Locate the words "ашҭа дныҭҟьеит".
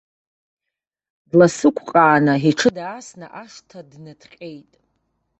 3.41-4.71